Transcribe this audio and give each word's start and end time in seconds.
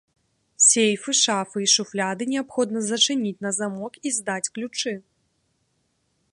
Сейфы, 0.67 1.11
шафы 1.23 1.57
і 1.65 1.67
шуфляды 1.73 2.23
неабходна 2.33 2.79
зачыніць 2.89 3.37
на 3.47 3.51
замок 3.59 3.93
і 4.09 4.17
здаць 4.19 4.51
ключы. 4.57 4.93